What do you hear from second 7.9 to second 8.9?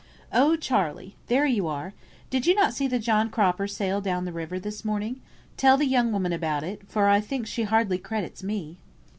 credits me."